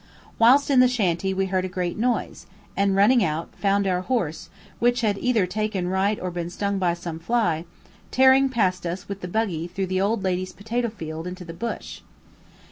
Whilst 0.39 0.71
in 0.71 0.79
the 0.79 0.87
shanty 0.87 1.31
we 1.31 1.45
heard 1.45 1.63
a 1.63 1.67
great 1.69 1.95
noise, 1.95 2.47
and, 2.75 2.95
running 2.95 3.23
out, 3.23 3.53
found 3.55 3.85
our 3.85 4.01
horse, 4.01 4.49
which 4.79 5.01
had 5.01 5.15
either 5.19 5.45
taken 5.45 5.89
right 5.89 6.19
or 6.19 6.31
been 6.31 6.49
stung 6.49 6.79
by 6.79 6.95
some 6.95 7.19
fly, 7.19 7.65
tearing 8.09 8.49
past 8.49 8.87
us 8.87 9.07
with 9.07 9.21
the 9.21 9.27
buggy 9.27 9.67
through 9.67 9.85
the 9.85 10.01
old 10.01 10.23
lady's 10.23 10.53
potato 10.53 10.89
field 10.89 11.27
into 11.27 11.45
the 11.45 11.53
bush. 11.53 12.01